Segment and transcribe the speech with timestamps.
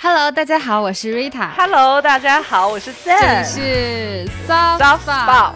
[0.00, 1.50] Hello，大家好，我是 Rita。
[1.56, 3.44] Hello，大家好，我是这里。
[3.44, 5.54] 是 Soft Soft Spot，Spot，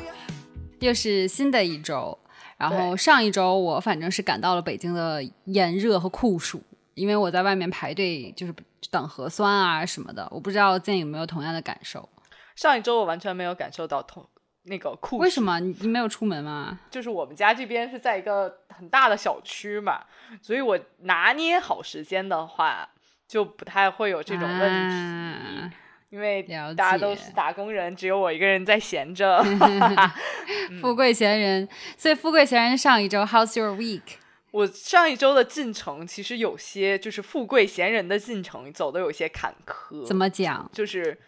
[0.80, 2.18] 又是新的一周。
[2.56, 6.60] 然后上一周我反正是感到了北京的炎热和酷暑，
[6.94, 8.52] 因为我在外面排队就是
[8.90, 10.26] 等核酸啊什么的。
[10.32, 12.08] 我不知道建有没有同样的感受？
[12.56, 14.28] 上一周我完全没有感受到同
[14.64, 15.40] 那个酷，为什？
[15.40, 16.80] 么你你没有出门吗？
[16.90, 20.00] 就是我们家这边是在一个很大的小区嘛，
[20.42, 22.88] 所以我拿捏好时间的话，
[23.32, 24.58] 就不太会有这种问
[24.90, 24.94] 题。
[24.94, 25.72] 啊
[26.10, 26.42] 因为
[26.76, 29.42] 大家都是打工人，只有我一个人在闲着。
[30.78, 34.02] 富贵闲人，所以富贵闲人上一周 How's your week？
[34.50, 40.04] 我上一周的进程其实有些就是富贵闲人的进程走的有些坎坷。
[40.04, 40.68] 怎么讲？
[40.70, 41.18] 就是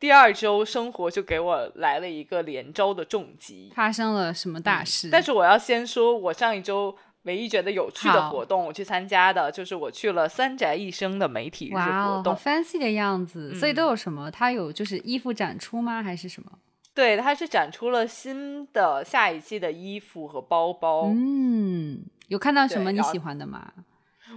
[0.00, 3.70] 第二周生活就给我来了一个连招的重击。
[3.76, 5.10] 发生了什么大事？
[5.12, 12.34] 但是我要先说，我上一周唯一觉得有趣的活动，我去参加的就是我去了三宅一生的媒体日活动。
[12.34, 13.54] fancy 的样子。
[13.54, 14.30] 所以嗯都有什么？
[14.30, 16.02] 它有就是衣服展出吗？
[16.02, 16.52] 还是什么？
[16.94, 21.10] 对，它是展出了新的下一季的衣服和包包。
[21.12, 23.72] 嗯，有看到什么你喜欢的吗？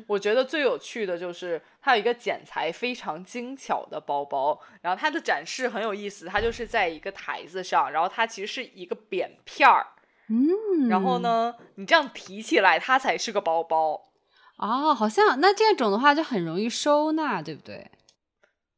[0.06, 9.86] 我觉得最有趣的就是它有一个剪裁非常精巧的包包，然后它的展示很有意思，它就是在一个台子上，然后它其实是一个扁片儿，
[10.30, 11.20] 嗯，然后？
[11.20, 14.10] 呢，你这样提起来，它才是个包包。
[14.58, 17.90] 哦，好像那这种的话就很容易收纳，对不对？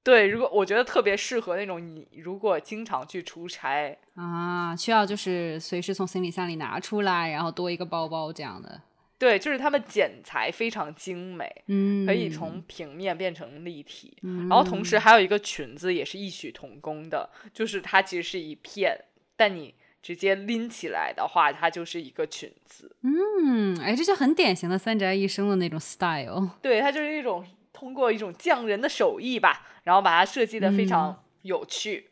[0.03, 8.81] 对，如果我觉得特别适合那种你如果经常去出差，啊，需要就是随时从行李箱里拿出来，然后多一个包包这样的。
[9.17, 14.17] 对，就是它们剪裁非常精美，嗯，可以从平面变成立体。
[14.23, 18.97] 嗯，然后同时还有一个裙子也是异曲同工的，就是它其实是一片，
[19.35, 22.95] 但你直接拎起来的话，它就是一个裙子。
[23.03, 26.49] 嗯，哎，这就很典型的三宅一生的那种 style。
[26.61, 32.09] 对，它就是一种通过一种匠人的手艺吧，然后把它设计的非常有趣。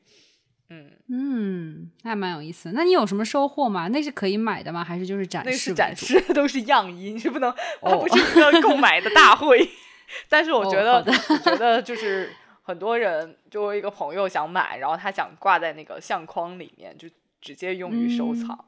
[0.69, 2.71] 嗯，嗯，那还蛮有意思。
[2.73, 3.87] 那你有什么收获吗？
[3.87, 4.83] 那是可以买的吗？
[4.83, 5.49] 还是就是展示？
[5.49, 5.95] 那是展。
[5.95, 7.49] 示，都是样衣，你是不能，
[7.81, 9.69] 它哦不是一个购买的大会。
[10.27, 12.29] 但是我觉得，哦我觉得就是
[12.63, 17.07] 很多人，就我一个朋友想买，然后他想挂在那个相框里面，就
[17.41, 18.65] 直接用于收嗯藏，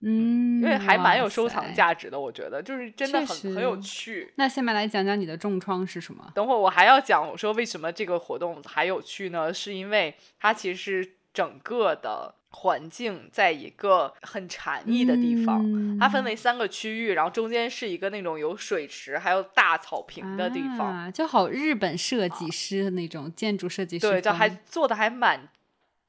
[0.00, 1.72] 嗯，因为还蛮有收藏。
[1.72, 2.18] 价值的。
[2.18, 4.32] 我觉得就是真的很很有趣。
[4.36, 6.30] 那下面来讲讲你的重创是什么？
[6.34, 9.54] 等会儿我还要讲，我说为什么这个活动还有趣呢？
[9.54, 15.62] 是因为它其实整个的环境在一个很禅意的地方。
[15.64, 25.48] 嗯它分为三个区域，然后中间是一个那种有水池还有大草坪的地方，啊，就好日本设计师那种建筑设计师风，对，就还做的还蛮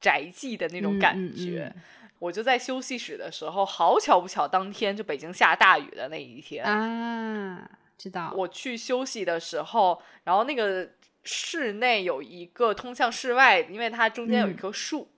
[0.04, 1.72] 宅记的那种感嗯嗯觉。
[1.74, 1.82] 嗯
[2.20, 10.88] 我就在休息室的时候，好巧不巧，当天就北京下大雨的那一天，啊，知道我去休息的时候，然后那个
[11.22, 15.08] 室内有一个通向室外，因为它中间有一嗯棵树。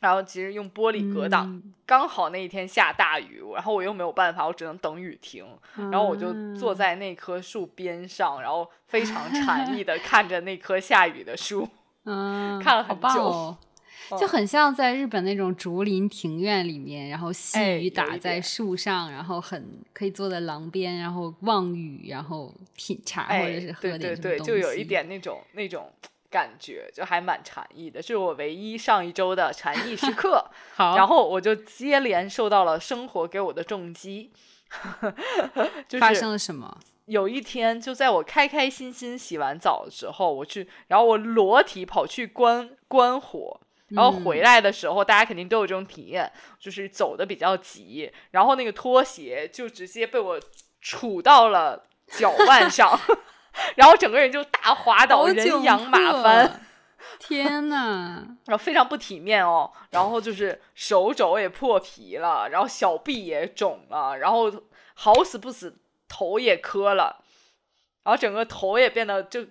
[0.00, 5.44] 然后其实用玻璃隔挡，嗯刚好那一天下大雨，然后我又没有办法，我只能等雨停。
[5.76, 11.68] 然后我就坐啊在那棵树边上，然后非常禅意的 看着那棵下雨的树。
[12.04, 13.58] 嗯，看了很久棒哦。
[13.64, 13.68] 嗯
[14.18, 25.90] 就很像在日本那种竹林庭院里面，然后细雨打在树上，然后很可以坐在廊边，然后望雨，然后品茶、或者哎是，喝对对对，点什么东就有一点那种那种
[26.30, 28.02] 感觉，就还蛮禅意的。
[28.02, 30.44] 这是我唯一上一周的禅意时刻。
[30.74, 30.94] 好。
[30.96, 34.30] 然后我就接连受到了生活给我的重击，
[35.88, 36.76] 就发生了什么？
[37.06, 50.40] 有一天，就在我开开心心洗完澡的时候，我去，然后我裸体跑去关关火，然后回嗯来的时候，大家肯定都有这种体验，就是走的比较急，然后那个拖鞋就直接被我
[50.82, 52.98] 杵到了脚腕上，
[53.76, 56.66] 然后整个人就大滑倒，人仰马翻。
[57.18, 58.24] 天呐！
[58.46, 64.50] 然后非常不体面哦，然后就是手肘也破皮了，然后小臂也肿了，然后
[64.94, 65.76] 好死不死
[66.12, 67.24] 头也磕了，
[68.04, 69.46] 然后整个头也变得就，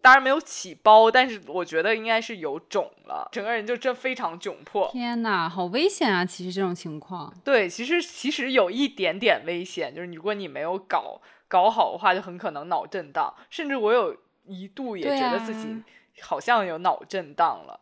[0.00, 4.88] 当然没有起包，但是我觉得应该是有肿了，整个人就真非常窘迫。
[4.92, 6.24] 天呐，好危险啊！
[6.24, 14.16] 其实这种情况，对，其实其实有一点点危险，就是如果你没有搞搞好的话，就很可能脑震荡，甚至我有
[14.46, 15.82] 一度也觉得自己啊
[16.20, 17.80] 好像有脑震荡了。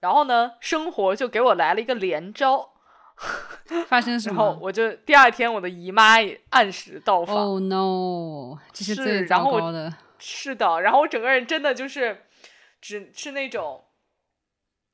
[0.00, 2.70] 然后呢，生活就给我来了一个连招，
[3.86, 8.58] 发生什然后么我就第二天我的姨妈也按时到访，？Oh no！
[8.72, 9.92] 这是是最后的。
[10.18, 12.24] 是的，然后我整个人真的就是
[12.80, 13.84] 只是那种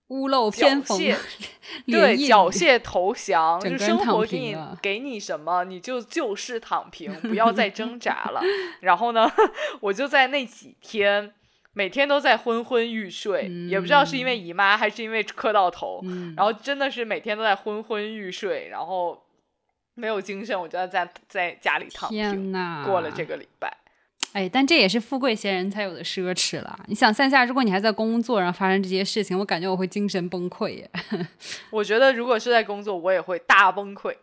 [0.09, 0.99] 屋漏偏逢
[1.87, 8.43] 对，缴械投降，就生活给你给你什么，你就就是躺平，不要再挣扎了。
[8.81, 9.31] 然后呢，
[9.81, 11.33] 我就在那几天，
[11.75, 19.23] 每天都在昏昏欲睡，也不知道是因为姨妈还是因为磕到头，嗯，然后真的是每天都在昏昏欲睡，然后
[19.95, 23.77] 没有精神，我就要在在家里躺平，呐，过了这个礼拜。
[24.33, 26.79] 哎，但这也是富贵闲人才有的奢侈了。
[26.87, 30.91] 你想，线下如果你还在工作，然后发生这些事情，我感觉我会精神崩溃耶，
[31.71, 34.15] 我觉得如果是在工作，我也会大崩溃。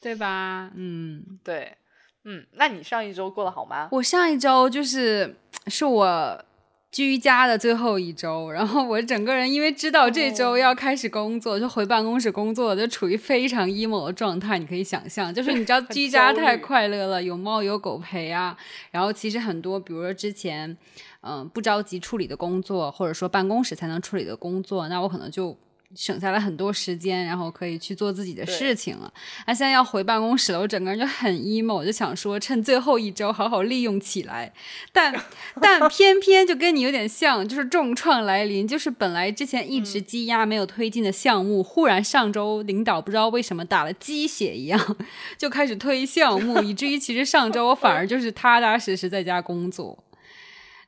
[0.00, 0.70] 对吧？
[0.76, 1.76] 嗯，对，
[2.22, 3.88] 嗯，那你上一周过得好吗？
[3.90, 5.34] 我上一周就是
[5.66, 6.40] 是我
[6.90, 14.58] 居家的最后一周，然后我整个人因为知道这周哦要开始工作，就回办公室工作，就处于非常 emo 的状态。
[14.58, 18.56] 你可以想象，就是你知道 居家太快乐了，有猫有狗陪啊。
[18.90, 20.76] 然后其实很多，比如说之前
[21.20, 25.56] 嗯、不着急处理的工作，或者说办公室才能处理的工作，那我可能就。
[25.96, 29.12] 省下来很多时间，然后可以去做自己的事情了。
[29.46, 34.52] 那现在要回办公室了，我整个人就很 emo，我就想说趁最后一周好好利用起来。
[34.92, 35.14] 但
[35.60, 44.96] 但偏偏就跟你有点像，就是重创来临，就是本来之前一直积压没有推进的项目，忽然上周领导不知道为什么打了鸡血一样，
[45.38, 49.98] 就开始推项目，以至于其实上周我反而就是踏踏实实在家工作。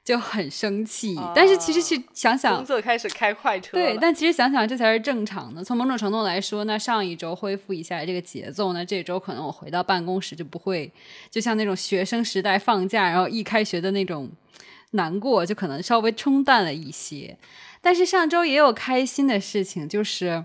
[0.03, 5.63] 就很生气，但是其实去想想工，作开始开快车对，但其实想想这才是正常的。
[5.63, 10.91] 从某种程度来说，那上一周恢复一下这个节奏，那这周可能我回到办公室就不会，
[11.31, 14.31] 就像那种学生时代放假，然后一开学的那种
[14.93, 17.37] 难过，就可能稍微冲淡了一些。
[17.81, 20.45] 但是上周也有开心的事情，就是。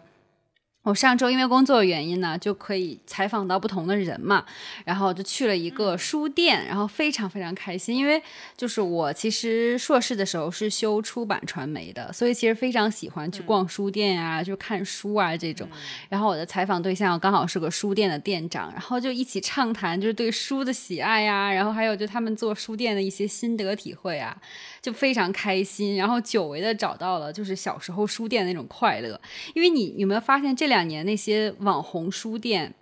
[0.86, 4.46] 我上周因为工作原因呢，就可以采访到不同的人嘛，
[4.86, 8.22] 然后就去了一个书店，然后非常非常开心，因为
[8.56, 15.68] 就是我其实硕士的时候是修出版传媒的，所以其实非常喜欢去逛书店啊，就看书啊这种。
[16.08, 24.38] 然后我的采访对象刚好是个书店的店长，然后就一起畅谈就是对书的喜爱呀、然后还有就他们做书店的一些心得体会啊，
[24.84, 25.96] 就非常开心。
[25.96, 29.20] 然后久违的找到了就是小时候书店那种快乐，
[29.56, 32.74] 因为你有没有发现这两年那些网红书店？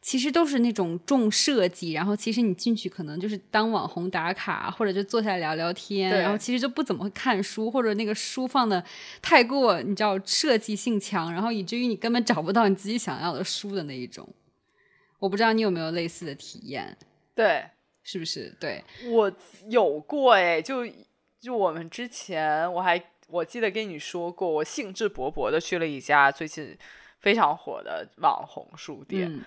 [0.00, 8.82] 其实都是那种重设计，然后其实你进去可能就是当网红打卡，或者就坐下来聊聊天，然后其实就不怎么会看书，或者那个书放的
[9.20, 14.26] 太过，你知道设计性强，然后以至于你根本找不到你自己想要的书的那一种。
[15.18, 16.96] 我不知道你有没有类似的体验，
[17.34, 17.64] 对
[18.04, 18.54] 是不是？
[18.60, 19.30] 对，我
[19.68, 20.86] 有过哎，就
[21.40, 26.78] 就我们之前我还我记得跟你说过，我兴致勃勃的去了一家最近
[27.20, 29.44] 非常火的网红书店，嗯，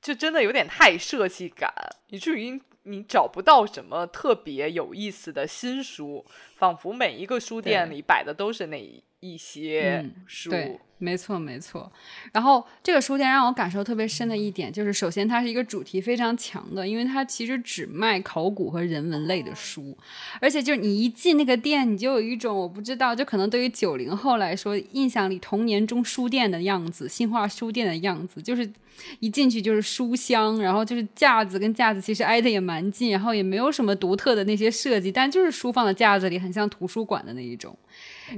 [0.00, 1.72] 就真的有点太设计感，
[2.08, 6.24] 以至于你找不到什么特别有意思的新书，
[6.56, 10.50] 仿佛每一个书店里摆的都是那一些嗯书。
[10.50, 11.90] 对，没错没错。
[12.32, 19.96] 然后这个书店让我感受特别深的一点，就是首先它是一个主题非常强的，因为它其实只卖考古和人文类的书，
[20.40, 28.70] 而且就是你一进那个店，你就有一种我不知道，就可能对于九零后来说，印象里童年中书店的样子，新华书店的样子，就是
[29.18, 37.76] 一进去就是书香，然后就是架子跟架子其实挨得也蛮近，然后也没有什么独特的那些设计，但就是书放在架子里，很像图书馆的那一种。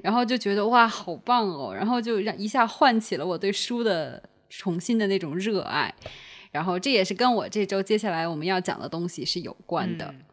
[0.02, 1.72] 然后就觉得哇，好棒哦！
[1.72, 5.94] 然后就让一下唤起了我对书的重新的那种热爱。
[6.52, 10.24] 然后这也是跟我这周接下来我们要讲的东西是有关的，嗯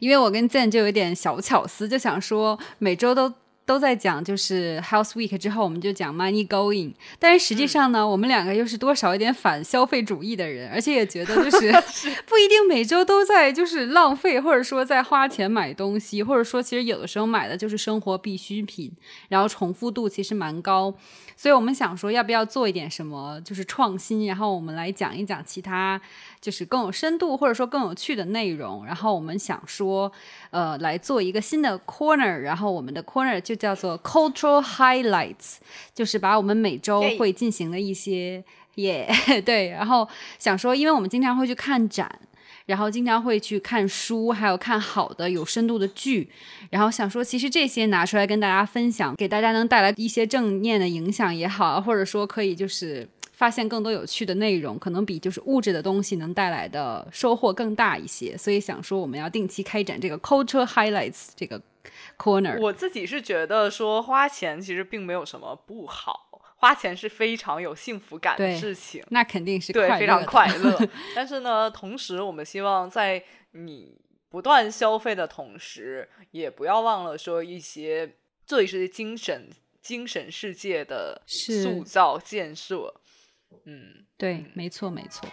[0.00, 3.32] 因为我跟 Zen 就有点小巧思，就想说每周都。
[3.66, 11.72] 都在讲就是 Health Week 之后，我们就讲 Money Going，但是实际上呢，我们两个又是多少有点反消费主义的人，而且也觉得就是
[12.26, 18.92] 不一定每周都在就是浪费，或者说在花钱买东西，或者说其实有的时候买的就是生活必需品，
[19.28, 20.94] 然后重复度其实蛮高，
[21.36, 26.00] 所以我们想说要不要做一点什么就是创新，然后我们来讲一讲其他
[26.40, 30.10] 就是更有深度或者说更有趣的内容，然后我们想说
[30.50, 35.56] 呃来做一个新的 corner，然后我们的 corner 就叫做 cultural highlights，
[35.94, 38.44] 就是把我们每周会进行的一些
[38.76, 39.08] 耶
[39.44, 42.20] 对，然后想说，因为我们经常会去看展。
[42.66, 46.28] 然后经常会去看书，还有看好的有深度的剧，
[46.68, 58.34] 然后想说，其实这些拿出来跟大家分享，给大家能带来一些正念的影响也好，或者说可以就是发现更多有趣的内容，可能比就是物质的东西能带来的收获更大一些。
[58.34, 61.60] 所以想说，我们要定期开展这个 culture highlights 这个
[62.16, 62.58] corner。
[62.58, 69.04] 我自己是觉得说花钱其实并没有什么不好，花钱是非常有幸福感的事情。
[69.10, 70.88] 那肯定是对，非常快乐。
[71.14, 73.98] 但是呢，同时我们希望在你
[74.30, 78.14] 不断消费的同时，也不要忘了说一些
[78.46, 79.50] 做一些精神
[79.82, 82.94] 精神世界的塑造建设。
[83.64, 85.28] 嗯，对，没错，没错。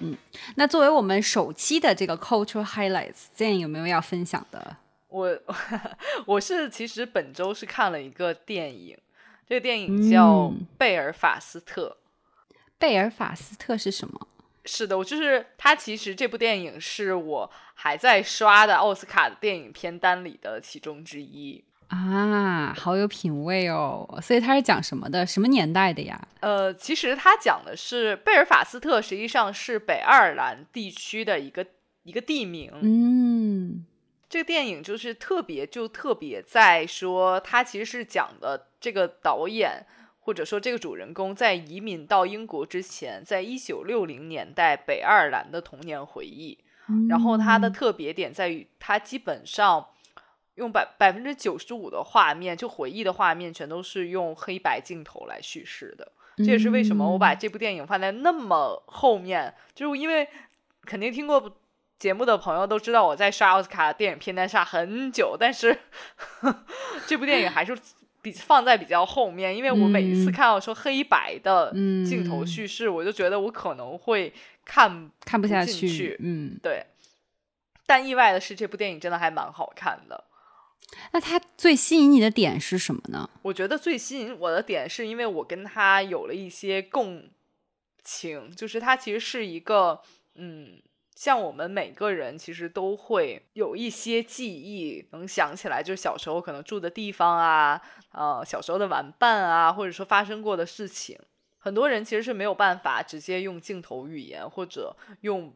[0.00, 0.16] 嗯，
[0.56, 4.76] 那作为我们首期的这个 cultural highlights，建有没有要分享的？
[5.08, 5.38] 我
[6.26, 8.98] 我是其实本周是看了一个电影，
[9.46, 11.98] 这个电影叫《贝尔法斯特》。
[12.78, 14.28] 贝尔法斯特是什么？
[14.64, 15.74] 是的，我就是它。
[15.76, 24.18] 其实这部电影是我还在刷的奥斯卡的电影片单里的其中之一啊，好有品味哦。
[24.22, 25.26] 所以它是讲什么的？
[25.26, 26.26] 什么年代的呀？
[26.40, 31.66] 呃，其实它讲的是贝尔法斯特，实际上是北爱尔兰地区的一个
[32.04, 32.72] 一个地名。
[32.80, 33.84] 嗯。
[34.30, 39.84] 这个电影就是特别，就特别在说，它其实是讲的这个导演
[40.20, 46.58] 或者说这个主人公在移民到英国之前，在一九六零年代北爱尔兰的童年回忆。
[47.08, 49.86] 然后它的特别点在于，它基本上
[50.54, 56.12] 用百百分之九十五的画面，就回忆的画面，全都是用黑白镜头来叙事的。
[56.36, 60.28] 这也是为什么我把这部电影放在那么后面，就是因为
[60.84, 61.56] 肯定听过。
[61.98, 65.78] 节目的朋友都知道我在刷奥斯卡电影片单刷很久，但是
[67.06, 67.78] 这部电影还是
[68.20, 71.70] 比放在比较后面，因为我每一次看到说黑白的
[72.04, 76.16] 镜头叙事，我就觉得我可能会看看不下去。
[76.18, 76.84] 嗯，对。
[77.86, 80.24] 但意外的是，这部电影真的还蛮好看的。
[81.12, 83.28] 那他最吸引你的点是什么呢？
[83.42, 87.30] 我觉得最吸引我的点是因为我跟他有了一些共
[88.02, 90.00] 情，就是他其实是一个
[90.34, 90.82] 嗯。
[91.14, 101.16] 像我们每个人其实都会有一些记忆，能想起来，就是小时候可能住的地方啊，呃，小时候的玩伴啊，或者说发生过的事情。
[101.58, 105.54] 很多人其实是没有办法直接用镜头语言，或者用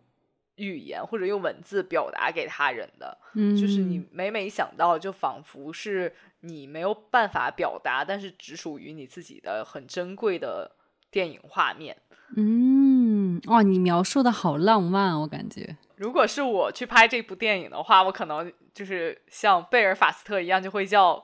[0.56, 3.16] 语言，或者用文字表达给他人的。
[3.34, 10.72] 嗯，就是你每每想到，就仿佛是你没有办法表达，但是只属于你自己的很珍贵的
[11.10, 11.96] 电影画面。
[12.36, 15.76] 嗯，哇，你描述的好浪漫，我感觉。
[15.96, 21.14] 如果是我去拍这部电影的话，我可能就是像贝尔法斯特一样，就会叫《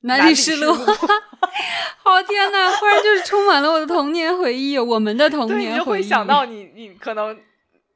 [0.00, 0.72] 南礼士路》。
[2.02, 5.78] 好 天呐，忽然就是充满了我的童年回忆，我们的童年回忆。
[5.78, 7.38] 就会想到你，你可能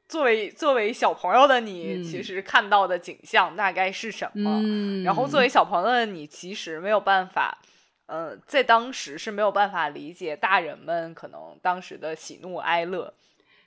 [0.09, 4.63] 作为作为小朋友的你，其实看到的景象大概是什么？
[5.05, 7.59] 然后作为小朋友的你，其实没有办法。
[8.07, 13.13] 呃，在当时是没有办法理解大人们可能当时的喜怒哀乐。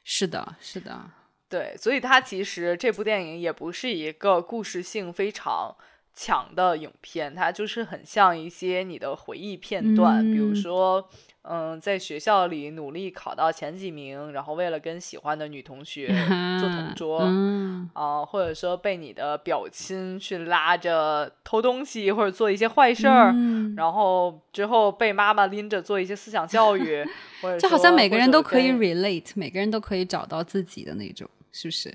[0.03, 0.99] 是的，是的，
[1.47, 5.75] 对，所以它其实这部电影也不是一个故事性非常
[6.15, 11.07] 强的影片，它就是很像一些你的回忆片段，比如说。
[11.43, 16.07] 嗯，在学校里努力考到前几名，然后为了跟喜欢的女同学
[16.61, 17.19] 做同桌
[17.93, 23.33] 啊，或者说被你的表亲去拉着偷东西或者做一些坏事儿，
[23.75, 27.03] 然后之后被妈妈拎着做一些思想教育，
[27.41, 31.91] 或者就好像每个人都可以 relate，每个人都可以找到自己的那种，是不是？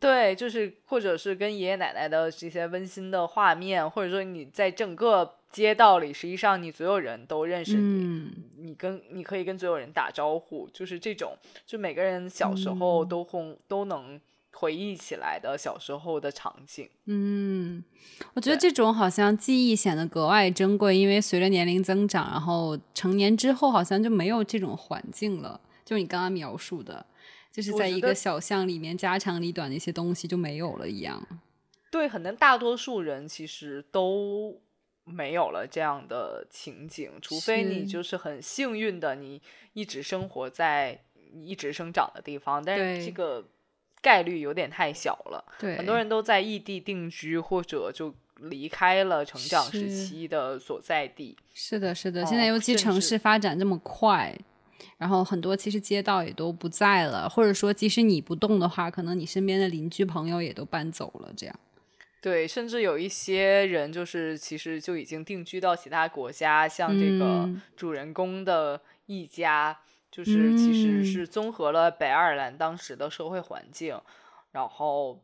[0.00, 5.36] 对，就是或者是跟爷爷奶奶的这些温馨的画面，或者说你在整个。
[5.54, 14.20] 街道里，实际上你所有人都认识你，你跟你可以跟所有人打招呼，就是这种，就每个人小时候都会都能
[14.50, 16.90] 回忆起来的小时候的场景。
[17.04, 17.84] 嗯，
[18.32, 25.60] 我觉得这种好像记忆显得格外珍贵，因为随着年龄增长，然后成年之后，好像就没有这种环境了。
[25.84, 27.06] 就你刚刚描述的，
[27.54, 31.24] 就是在一个小巷里面，家长里短的一些东西就没有了一样。
[31.90, 34.60] 对，可能大多数人其实都。
[35.06, 39.38] 没有了这样的情景，除非你就是很幸运的，你
[39.74, 40.98] 一直生活在
[41.30, 43.46] 一直生长的地方，但是这个
[44.00, 45.44] 概率有点太小了。
[45.58, 51.36] 对，很多人都在异地定居，或者就离开了成长时期的所在地。
[51.52, 54.34] 是的，是的，现在尤其城市发展这么快，
[54.98, 61.60] 然后很多其实街道也都不在了，或者说即使你不动的话，可能你身边的邻居朋友也都搬走了，这样。
[62.20, 69.78] 对，甚至有一些人就是其实就已经定居到其他国家，像这个主人公的一家，
[70.10, 74.00] 就是其实是综合了北爱尔兰当时的社会环境，
[74.52, 75.20] 然后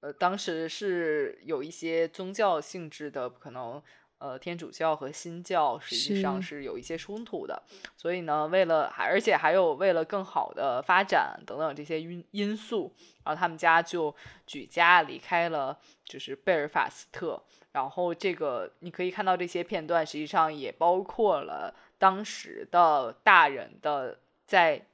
[0.00, 3.82] 呃，当时是有一些宗教性质的可能。
[4.18, 7.62] 呃，天主教和新教实际上是有一些冲突的，
[7.96, 12.92] 所以呢，为了还而且还有为了更好的发展等等这些因因素，
[13.24, 14.14] 然后他们家就
[14.46, 17.42] 举家离开了，就是贝尔法斯特。
[17.72, 24.86] 然后这个你可以看到这些片段，实际上也包括了当时的大人的在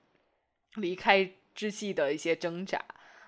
[0.75, 2.85] 离开之际的一些挣扎。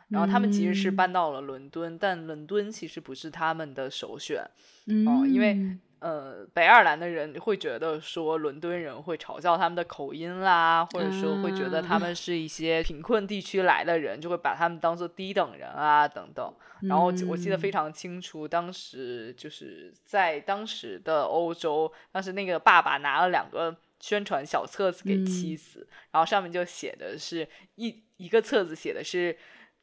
[0.08, 4.44] 然后他们其实是嗯搬到了伦敦，但伦敦其实不是他们的首选。
[4.86, 5.56] 嗯，哦因为
[6.00, 16.54] 呃，北爱尔兰的人会觉得说伦敦人会嘲笑他们的口音啦，或者说会觉得他啊们是一些贫困地区来的人，就会把他们当做低等人啊等等。
[16.82, 29.34] 然后我记得非嗯常清楚，当时就是在当时的欧洲，当时那个爸爸拿了两个宣传小册子给妻嗯子，然后上面就写的是一一个册子写的是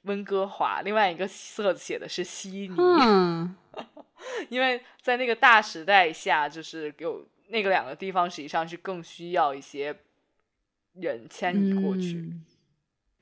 [0.03, 2.75] 温哥华，另外一个色子写的是悉尼。
[2.77, 3.55] 嗯
[4.49, 9.95] 因为在那个大时代下，就是有那个两个地方实际上是更需要一些
[10.93, 12.15] 人迁移过去。
[12.17, 12.45] 嗯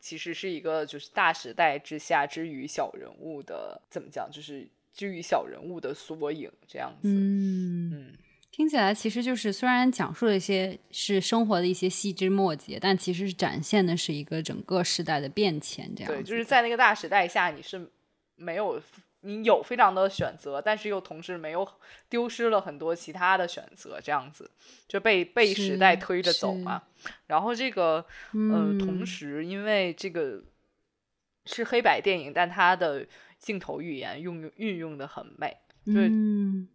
[0.02, 7.10] 其实是一个就是大时代之下之于小人物的怎么讲，就是之于小人物的缩影这样子。
[7.10, 8.18] 嗯，嗯
[8.60, 17.90] 听起来其实就是虽然讲述了一些是生活的一些细枝末节，但其实是展现的是一个整个时代的变迁，这样对，就是在那个大时代下，你是
[18.36, 18.82] 没有
[19.22, 21.66] 你有非常多的选择，但是又同时没有
[22.10, 24.52] 丢失了很多其他的选择，这样子
[24.90, 26.84] 就被被时代推着走嘛。
[27.28, 30.44] 然后这个呃，同嗯时因为这个
[31.46, 36.68] 是黑白电影，但它的镜头语言用用运用的很美，对嗯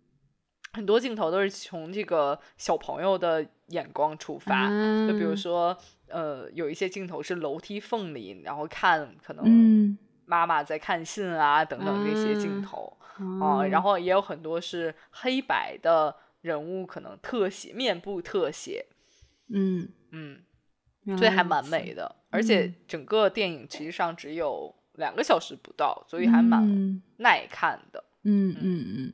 [0.74, 4.68] 很多镜头都是从这个小朋友的眼光出发，
[5.08, 5.78] 就比如啊说
[6.08, 9.96] 呃，有一些镜头是楼梯缝里，然后看可能嗯。
[10.26, 12.96] 妈妈在看信啊等等这些镜啊头。
[13.40, 18.84] 啊、然后后也有很多是黑白的人物，可能特写面部特写，
[19.50, 22.16] 嗯，嗯，所以还蛮美的。
[22.30, 22.74] 而且嗯。
[22.88, 27.00] 整个电影其实上只有两个小时不到，所以还蛮嗯。
[27.18, 28.02] 耐看的。
[28.24, 28.56] 嗯。
[28.60, 29.12] 嗯嗯。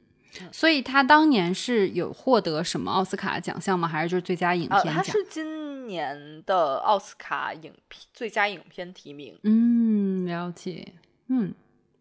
[0.53, 3.89] 所以他当年是有获得什么奥斯卡奖项吗？
[3.89, 4.95] 还是就是最佳影啊，片奖？
[4.95, 9.39] 他是今年的奥斯卡影片最佳影片提名。
[9.43, 10.93] 嗯，了解。
[11.29, 11.53] 嗯，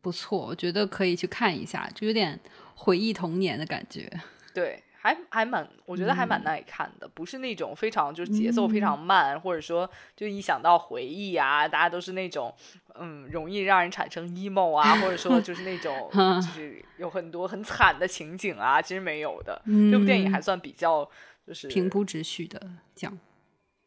[0.02, 2.40] 不错，我觉得可以去看一下，就有点
[2.76, 4.10] 回忆童年的感觉。
[4.54, 12.54] 对，还还蛮，我觉得还嗯蛮耐看的，不是那种非常就是节奏非常慢，或者说就一想到回忆啊，大家都是那种
[12.96, 19.62] 嗯容易让人产生 emo 啊，或者说 就是那种 就是有很多很惨的情景啊，其实没有的。
[19.92, 21.10] 这部电影还嗯算比较
[21.48, 22.62] 就是平铺直叙的
[22.94, 23.18] 讲。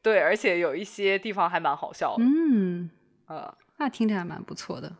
[0.00, 2.24] 对，而且有一些地方还蛮好笑的。
[2.24, 2.90] 嗯，
[3.28, 4.92] 嗯，那听着还蛮不错的。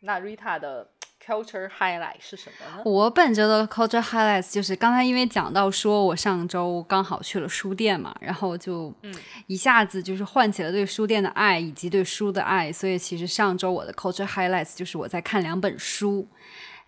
[0.00, 0.90] 那 Rita 的
[1.24, 2.82] culture highlight 是什么呢？
[2.84, 9.14] 我本周的 culture highlights 就是刚才因为讲到说我上周刚好去了书店嘛，然后就嗯
[9.46, 16.26] 一下子就是唤起了对书店的爱以及对书的爱，所以其实上周我的 culture highlights 就是我在看两本书。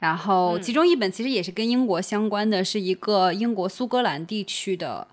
[0.00, 5.06] 然后，嗯其中一本其实也是跟英国相关的，是一个英国苏格兰地区的，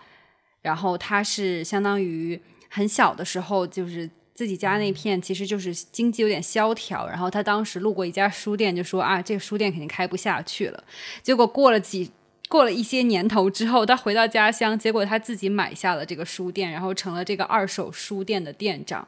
[0.63, 4.09] 然后它是相当于很小的时候，就是
[4.41, 10.83] 自己家那片其实就是经济有点萧条，然后他当时路过一家书店，就说啊，这个书店肯定开不下去了。
[11.21, 12.09] 结果过了几
[12.49, 19.07] 过了一些年头之后，他回到家乡，结果他自己买下了这个书店，然后成了这个二手书店的店长。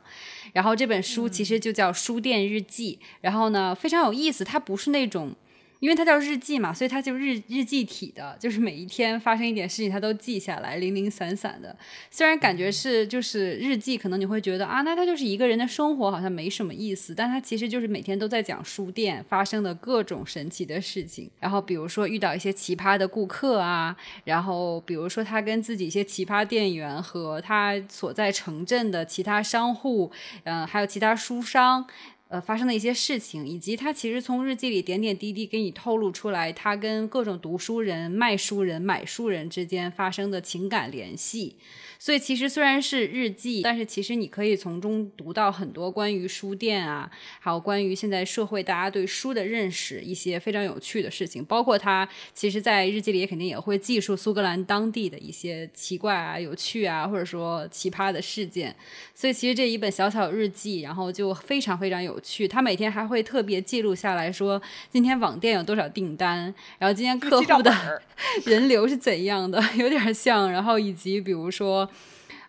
[0.51, 5.35] 然后这本书其实就叫《书店日记》，然后呢非常有意思，它不是那种。
[5.83, 11.75] 因为它叫日记嘛，所以它就日日记体的，就是每一天发生一点事情，它都记下来，零零散散的。
[12.09, 17.13] 虽然感觉是就是日记，可能你会觉得啊，那它就是一个人的生活，好像没什么意思。
[17.13, 21.29] 但它其实就是每天都在讲书店发生的各种神奇的事情。
[21.41, 23.93] 然后比如说遇到一些奇葩的顾客啊，
[24.23, 30.09] 然后比如说他跟自己一些奇葩店员和他所在城镇的其他商户，
[30.45, 31.85] 嗯、还有其他书商。
[32.33, 41.57] 呃，发生的一些事情，以及他其实从日记里点点滴滴给你透露出来，他跟各种读书人、卖书人、买书人之间发生的情感联系。
[42.03, 51.41] 所以其实虽然是日记，但是其实你可以从中读到很多关于书店啊，还有关于现在社会大家对书的认识一些非常有趣的事情。
[51.45, 58.75] 包括他其实，在日记里也肯定也会记述苏格兰当地的一些奇怪啊、有趣啊，或者说奇葩的事件。
[59.15, 62.45] 所以其实这一本小小日记，然后就非常非常有趣。
[62.45, 67.73] 他每天还会特别记录下来说，今天网店有多少订单，然后今天客户的
[68.43, 71.89] 人流是怎样的， 有点像，然后以及比如说。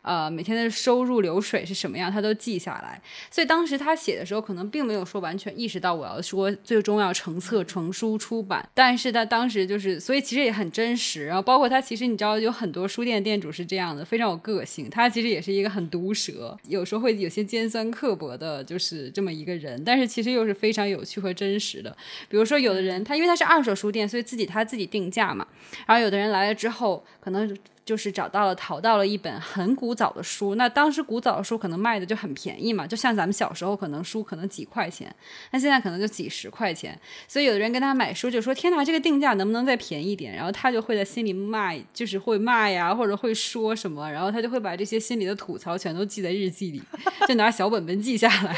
[0.04, 3.00] 呃，每天的收入流水是什么样，他都记下来。
[3.30, 11.24] 所以当时他写的时候，可能并没有说完全意识到我要说最终要成册成书出版，但是他当时就是，所以其实也很真实。
[11.24, 14.90] 然后包括他，其实你知道，有很多书店店主是这样的，非常有个性。
[14.90, 21.96] 他其实也是一个很毒舌，有时候会有些尖酸刻薄的，就是这么一个人，但是其实又是非常有趣和真实的。
[22.28, 25.46] 比如说，有的人他因为他是二手书店，所以自己他自己定价嘛。
[25.86, 35.14] 然后有的人来了之后，可能就是找到了淘到了一本很古早的书，那当时古早的书可能卖的就很便宜嘛，就像咱们小时候可能书可能几块钱，
[35.50, 40.34] 那现在可能就几十块钱，所以有的人跟他买书就说天哪，这个定价能不能再便宜点？
[40.34, 46.82] 然后他就会在心里骂，就是会骂呀，或者会说什么，然后他就会把这些心里的吐槽全都记在日记里，
[47.28, 48.56] 就拿小本本记下来。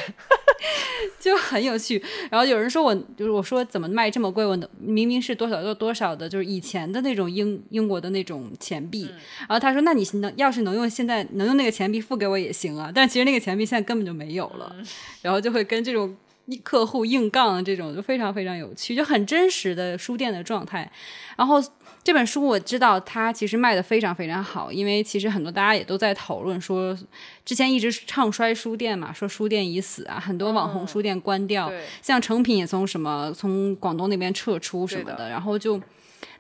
[1.21, 4.45] 就很有趣，然后有人说我就是我说怎么卖这么贵？
[4.45, 9.09] 我明明是多少多多少的，就是以前的那种英英国的那种钱币。
[9.40, 14.75] 然后他说：“那你能要是能用现在能用那个钱币付给我也行啊。”但其实那个钱币现在根本就没有了。
[15.23, 16.16] 然后就会跟这种
[16.62, 20.90] 客户硬杠，这种就非常非常有趣，就很真实的书店的状态。
[21.37, 21.62] 然后。
[22.07, 26.97] 这本书我知道，它其实卖的非常非常好，因为其实很多大家也都在讨论说，
[27.45, 31.69] 之前一直唱衰书店嘛，说书店已死啊，很多网红书店关掉，
[32.01, 35.83] 像成品也从什么从广东那边撤出什么的，然后就，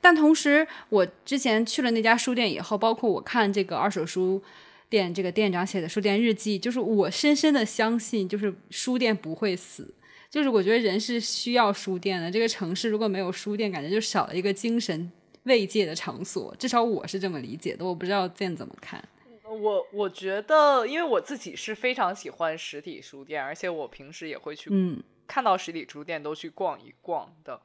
[0.00, 4.40] 但同时我之前去了那家书店以后，包括我看这个二手书
[4.88, 9.92] 店这个店长写的书店日记，就是我深深的相信，就是书店不会死，
[10.30, 15.10] 就是我觉得人是需要书店的，这个城市如果没有书店，感觉就少了一个精神。
[15.46, 17.84] 慰藉的场所，至少我是这么理解的。
[17.84, 19.02] 我不知道建怎么看。
[19.42, 27.60] 我我觉得，因为我自己是非常喜欢实体书店，而且我平时也会去，嗯，看到实体书店都去逛一逛的。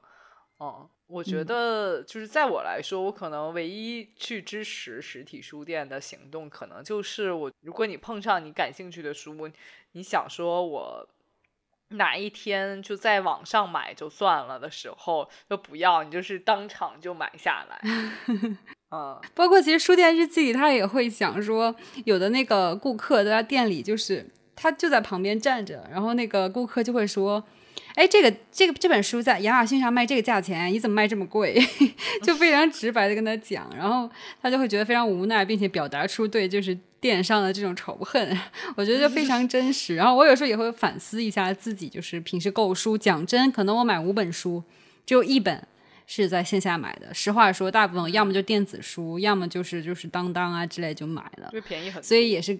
[0.59, 9.49] 嗯，我觉得就是在我来说，我可能唯一去支持实体书店的行动，可能就是我，如果你碰上你感兴趣的书，
[9.91, 11.09] 你想说我。
[11.91, 17.81] 哪一天就在网上买就算了的时候，就不要你就是当场就买下来。
[18.91, 21.73] 嗯，包括其实书店日记里他也会讲说，
[22.05, 27.43] 有的那个顾客在他店里，就是他就在旁边站着，然后那个顾客就会说。
[27.95, 31.61] 哎，这个这个这本书在亚马逊上卖这个价钱，你怎么卖这么贵？
[32.23, 34.09] 就非常直白的跟他讲，然后
[34.41, 38.39] 他就会觉得非常无奈，并且表达出对就是电商的这种仇恨。
[38.75, 39.95] 我觉得就非常真实。
[39.95, 44.63] 然后我有时候也会反思一下自己，就是平时购书，讲真，可能我买五本书，
[45.05, 45.67] 只有一本
[46.07, 47.13] 是在线下买的。
[47.13, 52.01] 实话说，大部分要么就电子书，要么就是就是当当啊之类就买了，便宜很。
[52.01, 52.57] 所以也是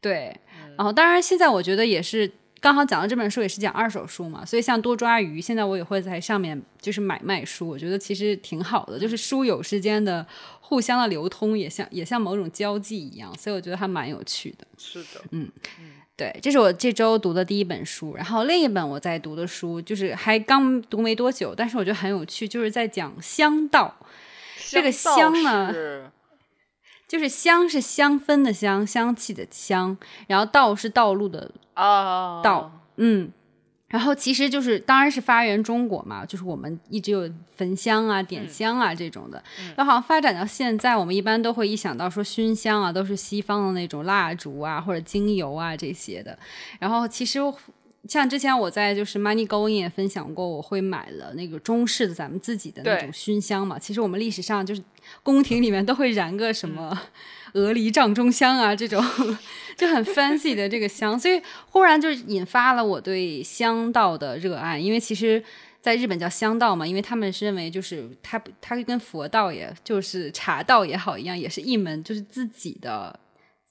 [0.00, 0.36] 对。
[0.76, 2.32] 然后当然现在我觉得也是。
[2.66, 10.26] 刚好讲到这本书也是讲二手书嘛，所以像多抓鱼，现在我也会在上面就是买卖书，我觉得其实挺好的，就是书友之间的
[10.60, 14.66] 互相的流通，也像也像某种交际一样，所以我觉得还蛮有趣的。
[14.76, 15.48] 是的，嗯，
[16.16, 23.94] 对，这是我这周读的第一本书，然后另一本我在读的书就是还刚读没多久，但是我觉得很有趣，就是在讲香道。
[24.68, 25.72] 这个香呢，
[27.08, 31.50] 就是香是香氛的香，香气的香，然后道是道路的。
[31.74, 33.30] 啊，道，嗯，
[33.88, 39.42] 然后其实就是，当然是发源中国嘛，就是我们一直有焚香啊、点香啊这种的。
[39.76, 46.36] 那好像发展到现在，我们一般都会一想到说熏香啊，都是西方的那种蜡烛啊或者精油啊这些的。
[46.80, 47.38] 然后其实
[48.08, 53.78] 像之前我在就是 Money Going 也分享过，我会买了那个中式的咱们自己的那种熏香嘛。
[53.78, 54.82] 其实我们历史上就是
[55.22, 56.98] 宫廷里面都会燃个什么。
[57.54, 59.02] 鹅梨帐中香啊，这种
[59.78, 61.40] 就很 fancy 的这个香，所以
[61.70, 64.78] 忽然就引发了我对香道的热爱。
[64.78, 65.42] 因为其实
[65.80, 73.18] 在日本叫香道嘛，因为他们是认为就是它它跟佛道也就是茶道也好一样，也是一门就是自己的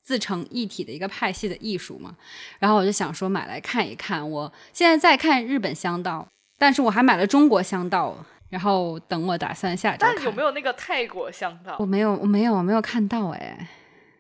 [0.06, 2.16] 自成一体的一个派系的艺术嘛。
[2.60, 4.30] 然后我就想说买来看一看。
[4.30, 6.26] 我现在在看日本香道，
[6.58, 8.16] 但是我还买了中国香道。
[8.48, 10.24] 然后等我打算下周看。
[10.24, 11.76] 有没有那个泰国香道？
[11.80, 13.68] 我没有，我没有，我没有看到哎。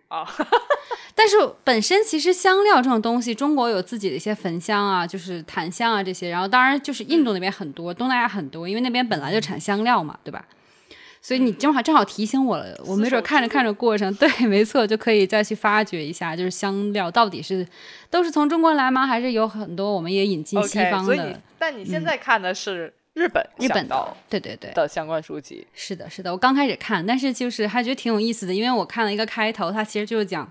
[0.08, 0.28] 啊，
[1.15, 6.30] 但是本身其实香料这种东西，中国有自己的一些焚香啊，就是檀香啊这些。
[6.30, 10.43] 然后当然就是印度那边很多，东南亚很多，因为那边本来就产香料嘛，对吧？
[11.26, 17.68] 所以你正好正好提醒我了，我没准看着看着过程， 对，没错，就可以再去发掘一下，就是香料到底是
[18.12, 19.08] 都是从中国来吗？
[19.08, 21.16] 还是有很多我们也引进西方的？
[21.16, 22.94] 所以，但你现在看的是。
[23.16, 26.32] 日本日本的对对对的相关书籍是的，是的。
[26.32, 30.48] 我刚开始看，但是就是还觉得挺有意思的，因为我看了一个开头，它其实就是讲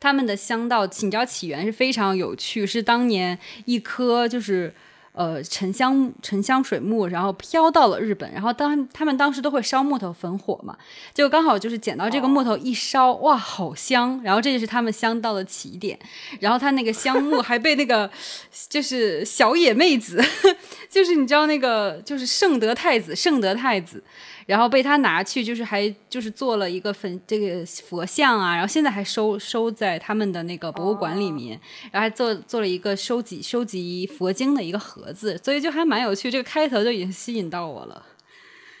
[0.00, 4.74] 他们的香道，你知道起源是非常有趣，是当年一颗就是。
[5.16, 10.76] 呃，沉香沉香水木，然后飘到了日本，然后当他们当时都会烧木头焚火嘛，
[11.14, 14.20] 就刚好就是捡到这个木头一烧，哇，好香！
[14.22, 15.98] 然后这就是他们香到的起点，
[16.40, 18.10] 然后他那个香木还被那个
[18.68, 20.22] 就是小野妹子，
[20.90, 24.04] 就是你知道那个就是圣德太子，圣德太子。
[24.46, 36.30] 然后被他拿去，就是还就是做了一个粉这个佛像啊，然后现在还收收在他们的那个博物馆里面，然后还做做了一个收集收集佛经的一个盒子，所以就还蛮有趣。
[36.30, 38.02] 这个开头就已经吸引到我了。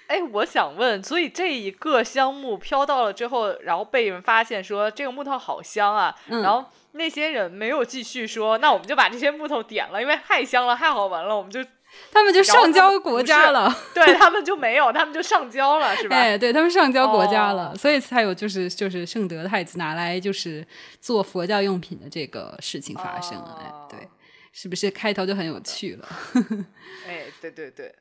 [0.06, 11.60] 哎，我想问，所以这一个香木飘到了之后，然后被人发现说这个木头好香啊，嗯然后那些人没有继续说，那我们就把这些木头点了，因为太香了，太好闻了，我们就
[12.12, 13.74] 他们就上交国家了。
[13.94, 16.16] 对他们就没有，他们就上交了，是吧？
[16.16, 20.66] 哎，对他们上交国家了，哦所以才有就是就是圣德太子拿来就是
[21.00, 23.38] 做佛教用品的这个事情发生。
[23.60, 24.08] 哎，对哦，
[24.52, 26.08] 是不是开头就很有趣了？
[27.06, 27.94] 哎，对对对。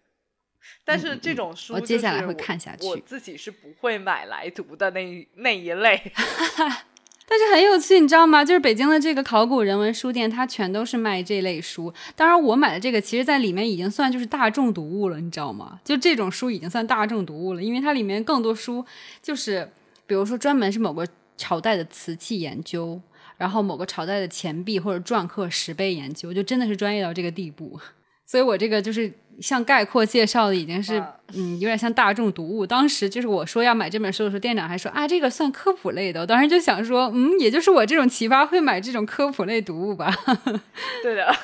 [0.84, 6.12] 但是这种书、接下来会看下去我自己是不会买来读的那一那一类。
[7.28, 8.46] 但是很有趣，你知道吗？
[8.46, 11.94] 就是北京的这个考古人文书店，它全都是卖这类书。
[12.16, 15.80] 当然，我买的这个，其实在里面已经算就是大众读物了，你知道吗？
[15.84, 18.86] 就这种书已经算大众读物了，因为它里面更多书
[19.22, 19.72] 就是，
[20.06, 23.02] 比如说专门是某个朝代的瓷器研究，
[23.38, 27.80] 然后某个朝代的钱币或者篆刻石碑研究，就真的是专业到这个地步。
[28.28, 32.66] 所以我这个就是像概括介绍的，已经是嗯有点像大众读物。
[32.66, 36.22] 当时就是我说要买这本书的时候，店长还说啊这个算科普类的。
[36.22, 40.14] 我当时就想说，嗯，也就是我这种奇葩会买这种科普类读物吧。
[41.04, 41.36] 对的，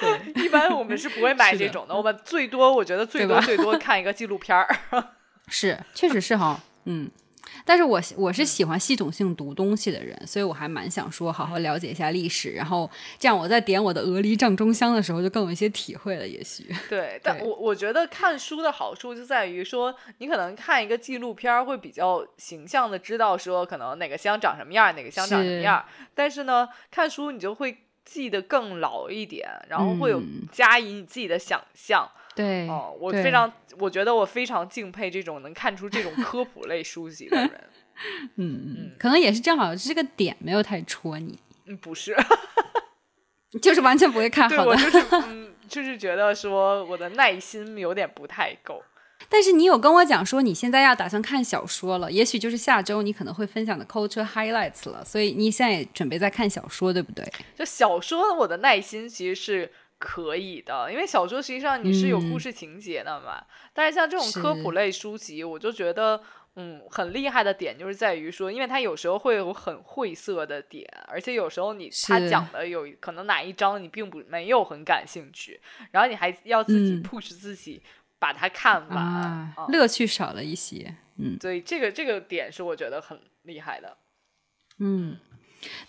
[0.00, 4.76] 对 一般我们是不会买这种的，我们最多我觉得最多 最多看一个纪录片儿。
[5.48, 7.10] 是，确实是哈，嗯。
[7.64, 16.66] 但是我我是喜欢系统性读东西的人，所以我还蛮想说好好了解一下历史，然后这样我在点我的鹅梨帐中香的时候就更有一些体会了，也许。
[16.88, 25.84] 对， 但我我觉得看书的好处就在于说，你可能看一个纪录片会比较形象的知道说可能哪个香长什么样，哪个香长什么样儿。
[26.14, 32.08] 但是呢，看书你就会记得更牢一点，然后会有嗯加以你自己的想象。
[32.34, 37.50] 对，哦，我非常，我觉得我非常敬佩这种能看出这种科普类书籍的人。
[38.36, 42.16] 嗯嗯，可能也是正好这个点没有太戳你，嗯，不是，
[43.62, 44.74] 就是完全不会看好的。
[44.76, 48.82] 对我就是嗯，就是觉得说我的耐心有点不太够。
[49.28, 57.24] 但是你有跟我讲说你现在要打算看小说了，也许就是下周你可能会分享的 culture highlights 了，所以你现在也准备在看小说，对不对？
[57.56, 63.42] 就小说，我的耐心其实是可以的，因为小说实际上你是有故嗯事情节的嘛。
[63.72, 66.20] 但是像这种科普类书籍，我就觉得。
[66.56, 75.60] 嗯，很厉害的点就是在于说，因为它有时候会有很晦涩的点，而且有时候你他讲的有可能哪一章你并不没有很感兴趣，
[75.90, 77.82] 然后你还要自己嗯 push 自己
[78.24, 80.94] 把它看完，啊嗯，乐趣少了一些。
[81.18, 83.94] 嗯所以这个这个点是我觉得很厉害的。
[84.78, 85.14] 嗯，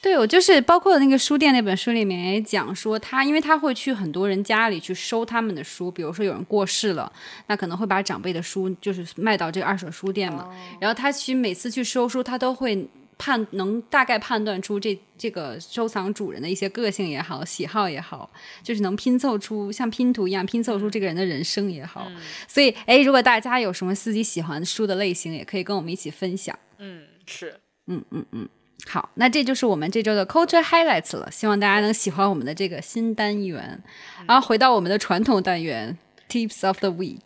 [0.02, 7.10] 对我就是包括那个书店那本书里面也讲说他，因为他会去很多人家里去收他们的书，比如说有人过世了，
[7.48, 10.54] 那可能会把长辈的书就是卖到这个二手书店嘛。
[10.82, 12.86] 然后他去每次去收书，他都会
[13.17, 18.30] 判能大概判断出这这个收藏主人的一些个性也好，喜好也好，
[18.63, 22.12] 就是能拼凑出像拼图一样拼凑出这个人的人生也好。
[22.47, 26.58] 所以，哎，如果大家有什么自己喜欢的书的类型，也可以跟我们一起分享。
[26.78, 27.60] 嗯，是。
[27.88, 28.49] 嗯嗯嗯
[28.88, 33.82] 好，那这就是我们这周的 Culture Highlights 了，希望大家能喜欢我们的这个新单元。
[34.28, 35.97] 然后回到我们的传统单元
[36.30, 37.19] Tips of the Week。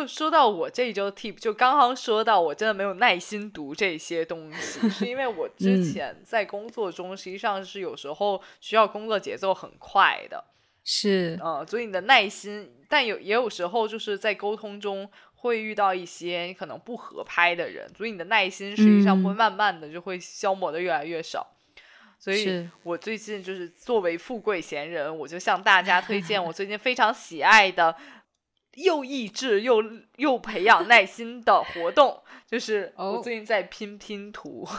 [0.00, 10.42] 就说到我这一周 tip，就刚刚说到我真的没有耐心读这些东西，是因为我之嗯前在工作中实际上是有时候需要工作节奏很快的，
[10.82, 21.46] 是，嗯，所以你的耐心，但有也有时候就是在沟通中会遇到一些你可能不合拍的人，所以你的耐心实际上会嗯慢慢的就会消磨的越来越少。
[22.18, 27.94] 所以我最近就是作为富贵闲人，我就向大家推荐我最近非常喜爱的。
[28.82, 29.82] 又益智又
[30.16, 34.66] 又培养耐心的活动， 就是我哦最近在拼拼图。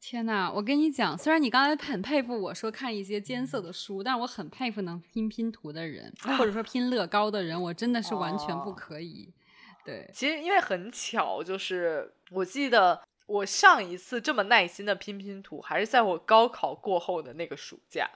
[0.00, 9.32] 天呐，我跟你讲，虽然你刚才很佩服我说看一些艰涩的书，但是我很佩服能拼拼图的人， 或者说拼乐高的人，我真的是完全不哦可以。
[9.84, 18.08] 对，其实因为很巧，就是我记得我上一次这么耐心的拼拼图，还是在我高考过后的那个暑假。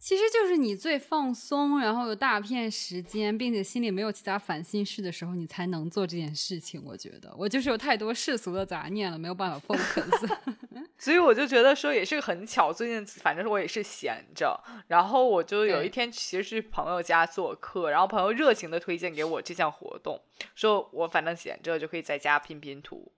[0.00, 6.82] 其实就是你最放松，然后有大片时间，并且心里没有其他烦心事的时候，你才能做这件事情。
[6.82, 10.38] 我觉得我就是有太多世俗的杂念了，没有办法 focus。
[10.96, 14.58] 所以我就觉得说也是很巧，最近反正我也是闲着，
[14.88, 20.18] 然后我就有一天其实去朋友家做客，然后朋友热情的推荐给我这项活动，
[20.54, 23.12] 说我反正闲着就可以在家拼拼图，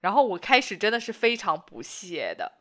[0.00, 2.52] 然后我开始真的是非常不屑的。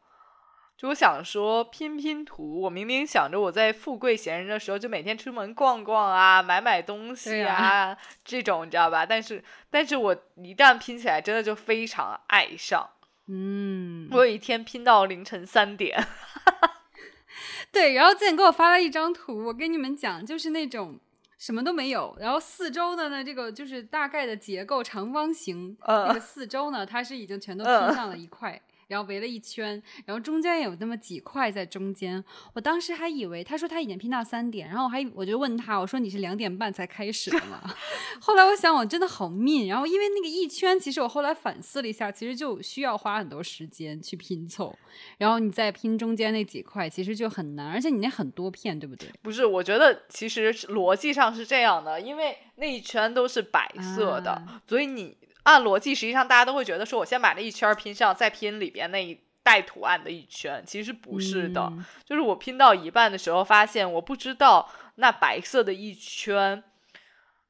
[0.81, 9.05] 就我想说拼拼图，我明明想着我在富贵闲人的时候，就每天出门逛逛啊，买买东西对啊，这种你知道吧？
[9.05, 12.89] 但是，但是我一旦拼起来，真的就非常爱上。
[13.27, 16.03] 嗯，我有一天拼到凌晨三点，
[17.71, 20.99] 对，然后健给我发了一张图，我跟你们讲，就是那种
[21.37, 28.59] 什么都没有，然后四周的呢，这个就是大概的结构长方形，那个四周呢，它是已经全都拼上了一块。
[28.91, 32.21] 然后围了一圈，然后中间有那么几块在中间。
[32.53, 37.73] 我当时还以为他说他已经拼到三点，然后我还我就问他，我说你是两点半才开始的吗？
[38.19, 44.77] 后来我想我真的好命，然后因为那个一圈，其实我后来反思了一下，其实就需要花很多时间去拼凑，
[45.17, 49.09] 然后你再拼中间那几块，其实就很难，而且你那很多片，对不对？
[49.21, 55.15] 不是，我觉得其实逻辑上是这样的，因为那一圈都是白色的，所以你。
[55.43, 60.63] 按逻辑，实际上大家都会觉得说，我先把那一圈拼上，再拼里边那一带图案的一圈。
[60.65, 61.71] 其实不是的，
[62.05, 66.63] 就是我拼到一半的时候，发现我不知道那白色的一圈，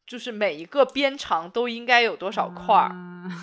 [0.08, 2.96] 就是每一个边长都应该有多少块儿，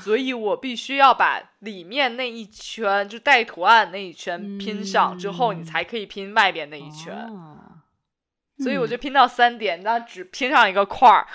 [0.02, 7.28] 所以我必须要把里面那一圈就带图案那一圈拼上之后，你才可以拼外边那一圈。
[8.60, 11.28] 所以我就拼到三点，那只拼上一个块儿。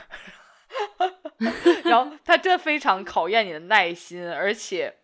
[1.85, 4.95] 然后他真的非常考验你的耐心，而且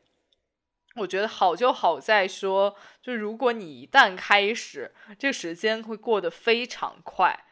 [0.96, 7.46] 我觉得好就好在说，就如果你一旦开始，这个时间会过得非常快。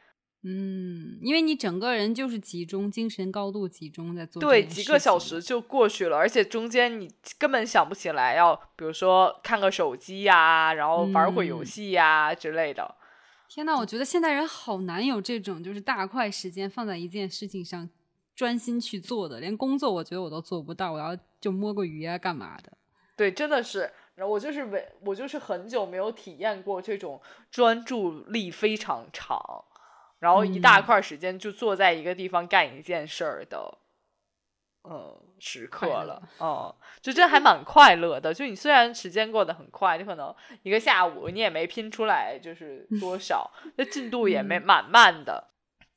[0.43, 4.39] 嗯，因为你整个人就是集中精神，高度集中在做。
[4.39, 12.95] 对，几个小时就过去了，而且中间你根本想不起来要，比如说看个手机呀，然后玩会游戏呀之类的。
[13.49, 17.89] 天呐，我觉得现代人好难有这种就是大块时间放在一件事情上。
[18.37, 22.71] 专心去做的，连工作我觉得我都做不到，我要就摸个鱼啊，干嘛的？
[23.15, 27.19] 对，真的是，然后我就是没我就是很久没有体验过这种
[27.49, 29.65] 专注力非常长，
[30.19, 33.79] 然后一大块时间就坐在一个地方干一件事儿的，
[34.83, 36.71] 嗯，时刻了，嗯，
[37.01, 38.31] 就这还蛮快乐的。
[38.31, 45.47] 就你虽然时间过得很快，你可能一个下午你也没拼出来就是多少， 那进度也没蛮慢的。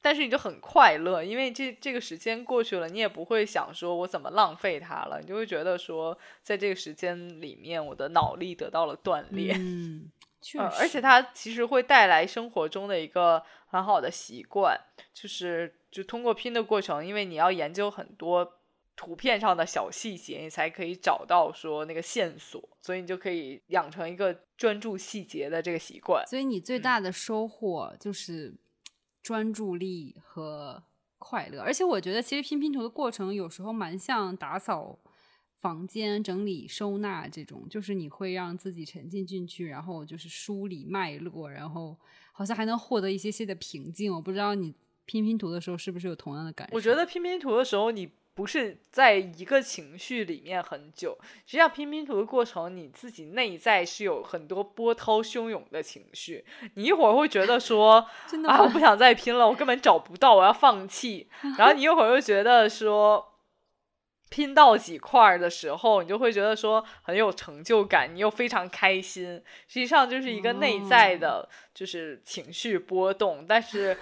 [0.03, 9.59] 但是你就很快乐，因为这这个时间过去了，你也不会想说我怎么浪费它了，你就会觉得说，在这个时间里面，我的脑力得到了锻炼。
[9.61, 10.11] 嗯，
[10.41, 14.75] 确实，而且它其实会带来生活中的一个很好的习惯，
[15.13, 18.55] 就是就通过拼的过程，因为你要研究很多
[18.97, 26.27] 图片上的小细节，你才可以找到说那个线索，所以你就可以养成一个专注细节的这个习惯。
[26.27, 28.55] 所以你最大的收获就是。
[29.23, 30.83] 专注力和
[31.19, 34.99] 快乐，而且我觉得其实拼拼图的过程有时候蛮像打扫
[35.59, 41.97] 房间、整理收纳这种，就是你会让自己沉浸进去，然后就是梳理脉络，然后
[42.33, 44.13] 好像还能获得一些些的平静。
[44.13, 46.77] 我不知道你拼拼图的时候是不是有同样的感受？
[46.77, 48.11] 我觉得拼拼图的时候你。
[48.40, 56.42] 不是在一个情绪里面很久，实际上拼拼图的过程，你自己内在是有很多波涛汹涌的情绪。
[56.72, 57.96] 你一会儿会觉得说，
[58.48, 61.29] 啊，我不想再拼了，我根本找不到，我要放弃。
[61.59, 63.35] 然后你一会儿又觉得说，
[64.31, 69.35] 拼到几块的时候，你就会觉得说很有成就感，你又非常开心。
[69.68, 73.94] 实际上就是一个内在的，就是情绪波动，但是。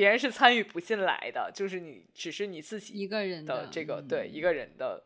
[0.00, 5.04] 别人是参与不进来的，就是你，只是你自己一个人的这个对一个人的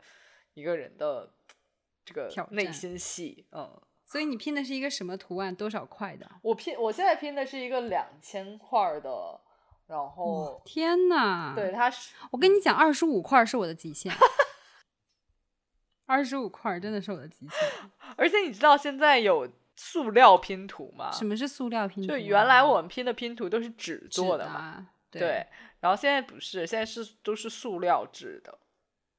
[0.52, 1.34] 一个人的
[2.04, 3.82] 这个内心戏，嗯。
[4.04, 5.52] 所以你拼的是一个什么图案？
[5.52, 6.30] 多少块的？
[6.42, 9.40] 我拼，我现在拼的是一个两千块的，
[9.88, 14.12] 然后天呐，对，他是我跟你讲，二十五块是我的极限，
[16.06, 17.58] 二十五块真的是我的极限。
[18.16, 19.50] 而且你知道现在有。
[19.76, 21.10] 塑料拼图嘛？
[21.12, 22.08] 什么是塑料拼图？
[22.08, 25.46] 就原来我们拼的拼图都是纸做的嘛，对。
[25.80, 28.58] 然后现在不是，现在是都是塑料制的。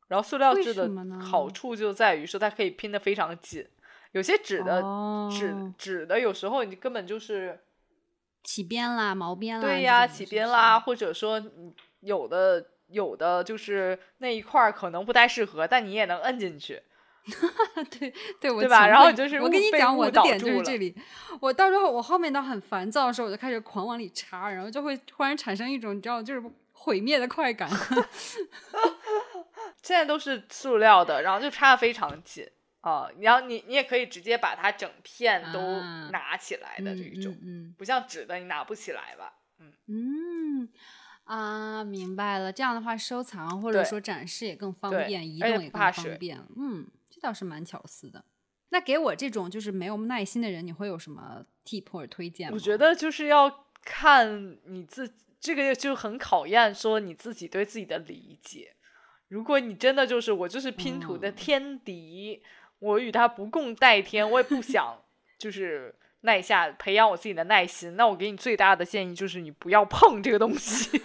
[0.07, 0.89] 然后塑料制的
[1.19, 3.67] 好处就在于说它可以拼的非常紧。
[4.11, 4.81] 有些纸的
[5.29, 7.59] 纸纸的有时候你根本就是
[8.43, 9.61] 起边啦、毛边啦。
[9.61, 11.43] 对呀，起边啦，或者说
[11.99, 16.81] 有的有的就是那一块可能不太适合，但你也能摁进去。
[17.89, 18.87] 对 对，对吧？
[18.87, 20.95] 然后就是我跟你讲，我的点就是这里。
[21.39, 27.69] 我到时候我后面到很烦躁的时候，我就开始狂往里插，然后就会突然产生一种你知道，就是毁灭的快感。
[29.81, 32.47] 现在都是塑料的，然后就插的非常紧
[32.81, 33.07] 啊。
[33.19, 35.59] 然后你你也可以直接把它整片都
[36.11, 39.33] 拿起来的这一种，嗯，不像纸的你拿不起来吧？
[39.59, 40.69] 嗯嗯。
[41.25, 42.53] 啊，明白了。
[42.53, 46.37] 这样的话，收藏或者说展示也更方便，移动也更方便。
[46.55, 46.91] 嗯，这
[47.25, 48.23] 倒是蛮巧思的。
[48.69, 52.53] 那给我这种就是没有耐心的人，你会有什么 tip 或者推荐吗？
[52.53, 58.75] 我觉得就是要看你自己，这个就很考验说你自己对自己的理解。
[59.27, 62.41] 如果你真的就是我就是拼图的天敌，
[62.79, 65.01] 我与他不共戴天，我也不想
[65.37, 65.95] 就是。
[66.21, 67.95] 耐下，培养我自己的耐心。
[67.95, 70.99] 那我给你最大的建议就是你不要碰这个东西。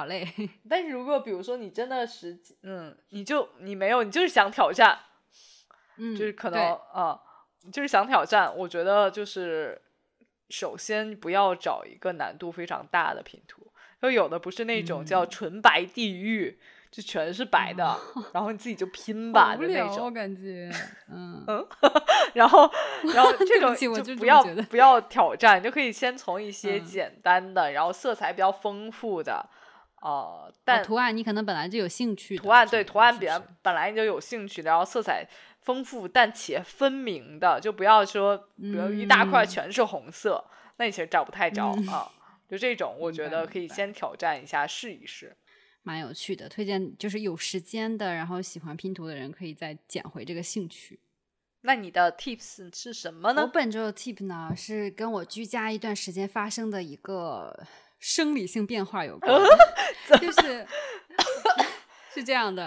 [0.00, 0.26] 好嘞，
[0.66, 4.98] 但是如果比如说你真的是，嗯，你就你没有，你就是想挑战，
[5.98, 7.20] 嗯，就是可能对啊、
[7.70, 8.50] 就是想挑战。
[8.56, 9.78] 我觉得就是
[10.48, 13.70] 首先不要找一个难度非常大的拼图，
[14.00, 16.58] 就有的不是那种叫嗯纯白地狱，
[16.90, 17.94] 就全是白的，
[18.32, 20.14] 然后你自己就拼吧好无聊，我的那种。
[20.14, 20.70] 感觉，
[21.12, 21.44] 嗯，
[22.34, 22.70] 然后，
[23.14, 29.44] 然后这种就就不要不要挑战，你就可以先从一些嗯简单的，然后色彩比较丰富的，
[30.00, 35.26] 呃，但哦图案你可能本来就有兴趣，图案对图案比较本来你就有兴趣的，然后色彩
[35.60, 40.44] 丰富但且分明的，就不要说比如一大块嗯全是红色，
[40.78, 42.10] 那你其实找不太着、嗯啊。
[42.48, 45.36] 就这种，我觉得可以先挑战一下，试一试。
[45.82, 50.98] 蛮有趣的，推荐就是有时间的，然后喜欢拼图的人可以再捡回这个兴趣。
[51.60, 53.50] 那你的 tips 是什么呢我呢？
[53.54, 57.56] 本周的 tip 呢是跟我居家一段时间发生的一个
[58.00, 59.40] 生理性变化有关，
[60.20, 60.66] 就是
[62.12, 62.66] 是这样的，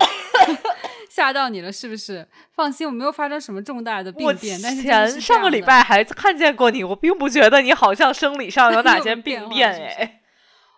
[1.09, 2.25] 吓到你了是不是？
[2.53, 10.21] 放心，我没有发生什么重大的病变，但是前上个礼拜还看见过你，我并不觉得你好像生理上有哪有些病变是不是哎。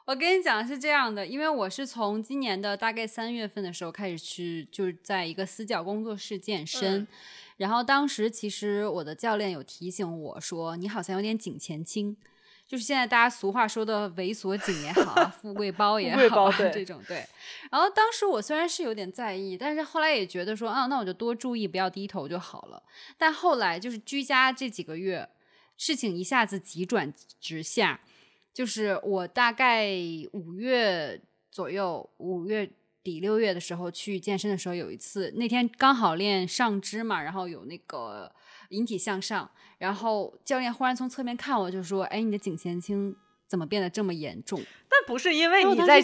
[0.05, 7.01] 我跟你讲是这样的，因为我是从今年的大概三月份的时候开始去，就是在一个私教工作室健身。
[7.01, 7.07] 嗯
[7.57, 12.13] 然后当时其实我的教练有提醒我说，你好像有点颈前倾，
[12.67, 17.23] 就是现在大家俗话说的猥琐颈也好啊，富贵包也好啊，这种对。
[17.71, 22.81] 然后当时我虽然是有点在意，但是后来也觉得说，啊，那我就多注意，不要低头就好了。
[23.17, 25.29] 但后来就是居家这几个月，
[25.77, 27.99] 事情一下子急转直下，
[28.53, 29.91] 就是我大概
[30.33, 32.67] 五月左右，五月
[33.03, 38.33] 底六月的时候去健身的时候，有一次那天刚好练上肢嘛，然后有那个
[38.75, 43.15] 引体向上，然后教练忽然从侧面看我，就说：“哎，你的颈前倾
[43.47, 44.59] 怎么变得这么严重
[44.89, 46.03] 但不是因为你在引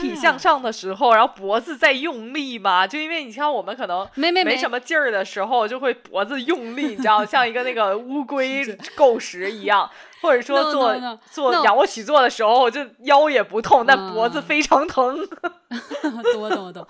[0.00, 2.86] 体啊向上的时候，然后脖子在用力嘛？
[2.86, 8.64] 就因为你像我们可能？”没没没什么劲儿的时候，就会脖子用力，你知道，像一个那个乌龟
[8.96, 9.88] 够食一样，
[10.22, 11.18] 或者说做 no, no.
[11.30, 15.18] 做仰卧起坐的时候，就腰也不痛，但脖子嗯非常疼。
[16.32, 16.86] 懂我懂我懂，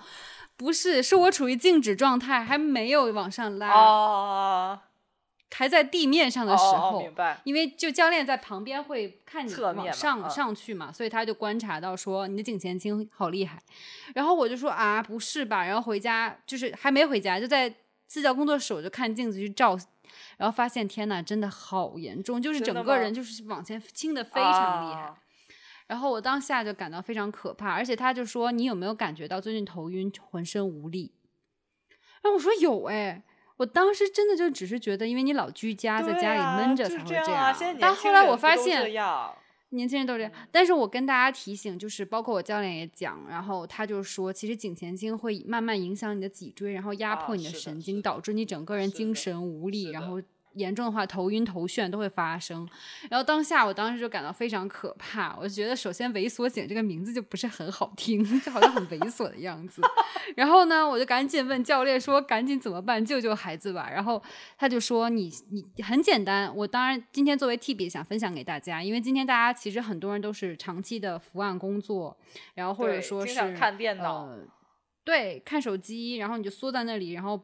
[0.55, 4.79] 不是，是我处于静止状态，还没有往上拉，哦，
[5.53, 6.97] 还在地面上的时哦候。
[6.97, 7.39] 哦明白。
[7.43, 13.61] 因为就教练在旁边会看你往上、嗯上去嘛，所以他就观察到说你的颈前倾好厉害，
[14.15, 17.73] 然后我就说啊不是吧，然后回家就是还没回家就在
[18.07, 19.77] 私教工作室我就看镜子去照，
[20.37, 25.01] 然后发现天呐真的好严重，就是整个人就是往前倾的非常厉害。
[25.01, 25.17] 啊
[25.87, 31.11] 然后我当下就感到非常可怕，而且他就说：“你有没有感觉到最近头晕、浑身无力？”
[32.23, 33.23] 然后我说：“有哎。”
[33.61, 37.53] 我当时真的就只是觉得，因为你老居家，在家里闷着才会这啊。
[37.53, 38.91] 现在但后来我发现，
[39.69, 40.31] 年轻人都这样。
[40.33, 50.19] 嗯但是我跟大家提醒，就是包括我教练也讲，然后他就说，其实颈前倾会慢慢影响你的脊椎，然后压啊迫你的神经，导致你整个人精神无力，然后
[50.53, 52.67] 严重的话头晕头眩都会发生。
[53.09, 59.81] 然后当下我当时就感到非常可怕，我就觉得首先猥琐颈这个名字就不是很好听， 就好像很猥琐的样子。
[60.35, 63.89] 然后呢，我就赶紧问教练说，赶紧怎么办，救救孩子吧。
[63.91, 64.21] 然后
[64.57, 72.17] 他就说你你很简单，我当然今天作为 T B 想分享给大家，因为今天大家其实很多人都是长期的伏案工作，
[72.53, 74.39] 然后或者说是看电脑呃，
[75.03, 77.41] 对，看手机，然后你就缩在那里，然后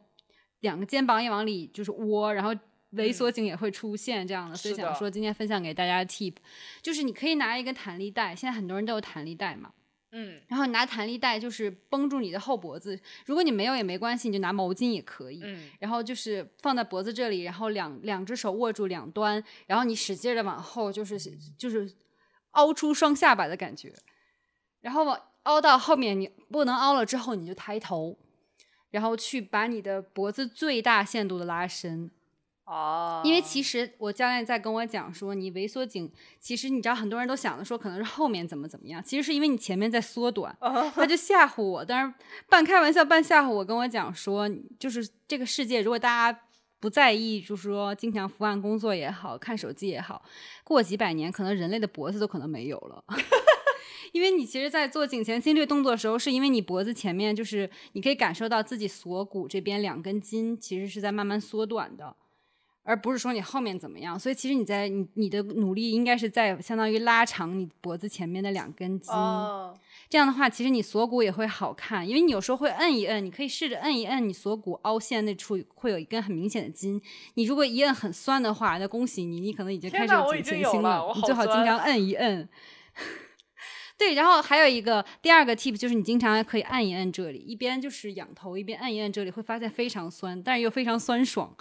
[0.62, 2.54] 两个肩膀也往里就是窝，然后。
[2.94, 6.36] 猥琐颈也会出现这样的，所以想说今天分享给大家的 tip，
[6.82, 9.74] 就是你可以拿一个弹力带，现在很多人都有弹力带嘛，
[10.12, 15.42] 嗯，然后你拿弹力带就是绷住你的后脖子，如果你没有也没关系，你就拿毛巾也可以。
[15.44, 21.20] 嗯，然后就是放在脖子这里，然后两两只手握住两端，然后你使劲的往后，就是
[21.58, 21.94] 就是
[22.52, 23.94] 凹出双下巴的感觉，
[24.80, 28.18] 然后往凹到后面，你不能凹了之后，你就抬头，
[28.92, 32.10] 然后去把你的脖子最大限度的拉伸。
[32.68, 40.54] 哦，因为其实我教练在跟我讲说，你萎缩颈，其实你知道很多人都想的说可能是后面怎么怎么样，其实是因为你前面在缩短，
[40.94, 42.14] 他就吓唬我，但是
[42.50, 46.40] 半开玩笑半吓唬我，跟我讲说，就是这个世界如果大家
[46.82, 50.22] 不在意，就是说经常伏案工作也好看手机也好，
[50.66, 53.02] 过几百年可能人类的脖子都可能没有了。
[54.12, 62.16] 因为你其实，在做颈前心这个动作的时候，是因为你脖子前面就是你可以感受到自己锁骨这边两根筋其实是在慢慢缩短的。
[62.88, 69.78] 而不是说你后面怎么样，所以其实你在你你的努力应该是在相当于拉长你脖子前面的两根筋，哦，
[70.10, 77.02] 这样的话，其实你锁骨也会好看，因为你有时候会摁一摁，你可以试着摁一摁你锁骨凹陷那处会有一根很明显的筋。
[77.34, 81.12] 你如果一摁很酸的话，那恭喜你，你可能已经开始有颈前倾了。
[81.14, 82.48] 你最好经常摁一摁。
[83.98, 91.52] 对，然后还有一个第二个 tip 就是你经常可以按一按这里，一边就是仰头，一边按一按这里，会发现非常酸，但是又非常酸爽。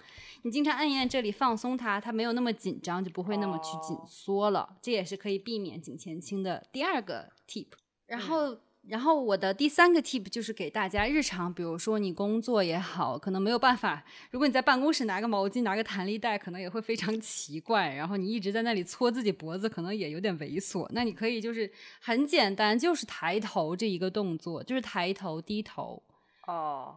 [0.47, 4.77] 你经常按一按这里，放松它，它没有那么紧张，就不会那么去紧缩了。
[4.81, 7.67] 这也是可以避免颈前倾的第二个 tip。
[8.07, 8.57] 然后。
[8.89, 14.05] 然后我的第三个 tip 就是给大家日常，比如说你工作也好，可能没有办法。
[14.31, 17.93] 如果你在办公室拿个毛巾、拿个弹力带，可能也会非常 奇怪。
[17.93, 20.87] 然后你一直在那里搓自己脖子，可能也有点猥琐。
[20.93, 21.69] 那你可以就是
[22.01, 26.01] 很简单，就是抬头这一个动作，就是抬头、低头。
[26.47, 26.95] 哦，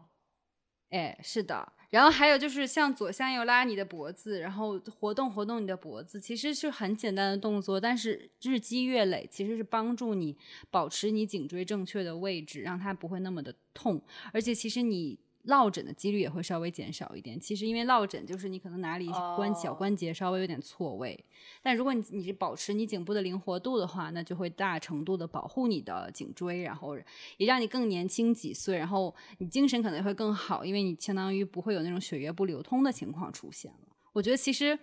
[0.89, 1.73] 哎，是的。
[1.89, 10.37] 然后还有就是向左向右拉你的脖子，然后活动活动你的脖子，其实是很简单的动作，但是日积月累，其实是帮助你
[10.69, 15.17] 保持你颈椎正确的位置，让它不会那么的痛，而且其实你。
[15.43, 17.39] 落枕的几率也会稍微减少一点。
[17.39, 21.17] 其实因为落枕就是你可能哪里关小关节稍微有点错位，
[21.61, 26.97] 但如果你你是保持你颈部的灵活度的话，那就会大程度的保护你的颈椎，然后
[27.37, 33.95] 也让你更年轻几岁，然后你精神可能会更好，因为你相当于不会有那种血液不流通的情况出现了。
[34.13, 34.77] 我觉得其实。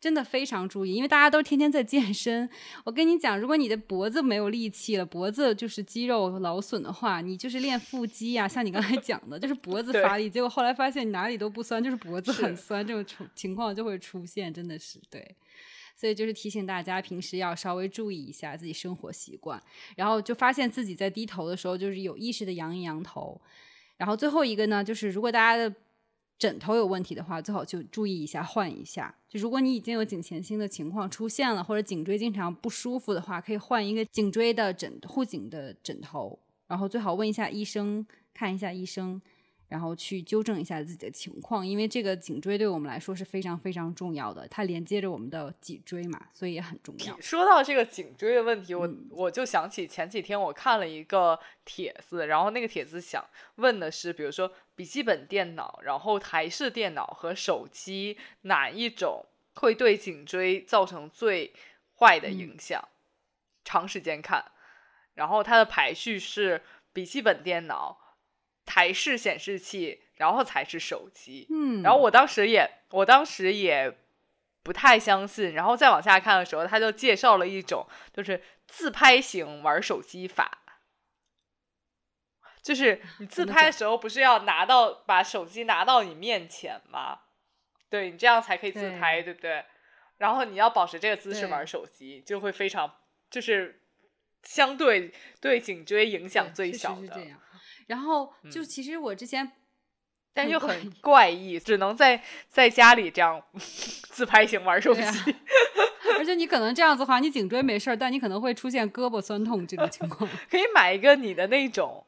[0.00, 2.48] 真的非常注意，因为大家都天天在健身。
[2.84, 8.48] 我跟你讲，如果你的脖子没有力气了，脖子就是肌肉劳损的话，你就是练腹肌呀。
[8.48, 15.36] 像你刚才讲的，就是脖子发力，结果后来发现你哪里都不酸，就是脖子很酸，这种情况就会出现，真的是对。
[15.94, 19.62] 所以就是提醒大家，平时要稍微注意一下自己生活习惯，
[19.96, 23.38] 然后就发现自己在低头的时候，就是有意识的扬一扬头。
[23.98, 25.74] 然后最后一个呢，就是如果大家的。
[26.40, 29.14] 枕头有问题的话，最好就注意一下，换一下。
[29.28, 39.20] 就如果你已经有颈前倾的情况出现了，或者颈椎经常不舒服的话，可以换一个颈椎的枕护颈的枕头，然后最好问一下医生，看一下医生。
[39.70, 47.16] 然后去纠正一下自己的情况，因为这个颈椎对我们来说是非常非常重要的，它连接着我们的脊椎嘛，所以也很重要。
[47.20, 53.24] 说到这个颈椎的问题，我我就想起前几天我看了一个帖子，然后那个帖子想
[53.58, 54.50] 问的是，比如说
[54.80, 59.26] 笔记本电脑、然后台式电脑和手机哪一种
[59.56, 61.52] 会对颈椎造成最
[61.98, 62.82] 坏的影响？
[63.62, 64.42] 长时间看，
[65.16, 66.62] 然后它的排序是
[66.94, 67.98] 笔记本电脑。
[68.64, 71.46] 台式显示器，然后才是手机。
[71.50, 73.98] 嗯，然后我当时也，我当时也
[74.62, 75.52] 不太相信。
[75.52, 80.59] 然后再往下看的时候，他就介绍了一种，就是自拍型玩手机法。
[82.62, 87.20] 就是 你自拍的时候，不是要拿到把手机拿到你面前吗？
[87.88, 89.64] 对你这样才可以自拍，对不对？
[90.18, 92.92] 然后你要保持这个姿势玩手机，就会非常，
[93.30, 93.80] 就是
[94.42, 97.20] 相对对颈椎影响最小的。
[97.86, 99.50] 然后就其实我之前，
[100.32, 105.34] 但又很怪异，只能在在家里这样 自拍型玩手机。
[106.18, 110.28] 而且你可能这样子的话，你颈椎没事儿，但你可能会出现胳膊酸痛这种情况。
[110.50, 112.06] 可以买一个你的那种。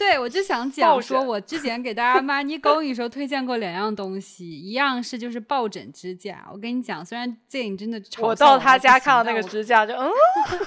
[0.00, 6.48] 对，我就想讲说，我之前给大家 Money Going 时候推荐过两样东西， 一样是就是抱枕支架。
[6.50, 10.10] 我跟你讲，虽然这你真的我到他家看到那个支架就嗯，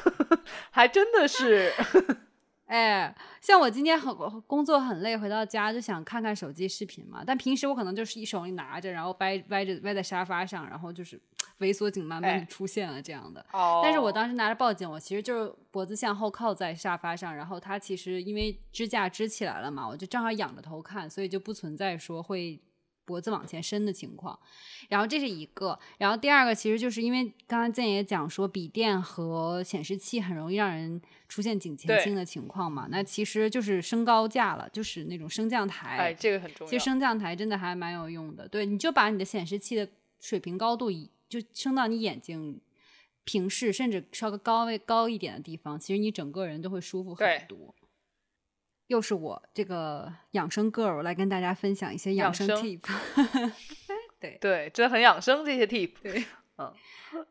[0.70, 1.74] 还真的是。
[2.66, 4.16] 哎，像我今天很
[4.48, 7.24] 工作很累，回到家就想看看手机视频嘛。
[7.26, 11.20] 但平时我可能就是一手里拿着，然后歪歪着歪在沙发上，然后就是
[11.60, 13.46] 猥琐颈慢慢出现了这样的。
[13.52, 13.82] 哦。
[13.84, 22.60] 但是我当时拿着报警，我其实就是脖子向后靠在沙发上，然后它其实因为支架支起来了嘛，我就正好仰着头看，所以就不存在说会。
[23.06, 24.38] 脖子往前伸的情况，
[24.90, 36.70] 然后这是一个，然后第二个其实就是因为刚刚建也讲说笔电和显示器很容易让人出现颈前倾的情况嘛，那其实就是升高架了，就是那种升降台，哎，这个很重要。
[36.70, 39.88] 其实升降台真的还蛮有用的，对，你就把你的显示器的
[40.20, 42.62] 水平高度以就升到你眼睛
[43.26, 47.76] 平视，甚至稍微高位高一点的地方，其实你整个人都会舒服很多。
[48.94, 52.80] 又是我这个养生 girl 来跟大家分享一些养生 tip，
[54.22, 56.24] 对对，真的很养生这些 tip，对，
[56.60, 56.72] 嗯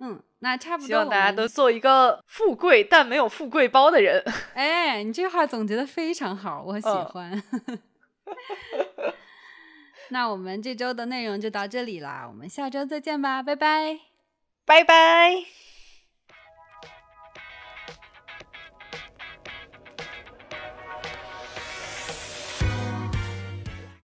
[0.01, 4.25] 嗯，那差不多，希望大家都做一个富贵但没有富贵包的人。
[4.55, 7.41] 哎，你这话总结的非常好，我喜欢。
[10.11, 14.01] 那我们这周的内容就到这里啦，我们下周再见吧，拜拜，
[14.67, 15.72] 拜拜。